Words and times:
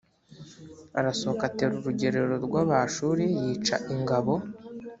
arasohoka 0.99 1.43
atera 1.49 1.71
urugerero 1.75 2.35
rw 2.45 2.53
abashuri 2.63 3.23
yica 3.41 3.75
ingabo 3.93 4.33